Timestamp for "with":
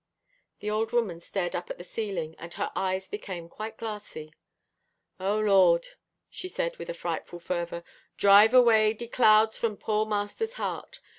6.77-6.89